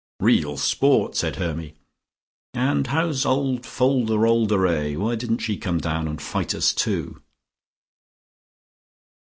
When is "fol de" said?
3.67-4.17